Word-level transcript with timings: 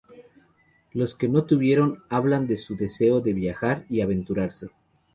Los 0.93 1.13
que 1.13 1.27
no 1.27 1.37
los 1.41 1.45
tuvieron 1.45 2.03
hablan 2.09 2.47
de 2.47 2.57
su 2.57 2.75
deseo 2.75 3.21
de 3.21 3.33
viajar 3.33 3.85
y 3.87 4.01
aventurarse. 4.01 4.71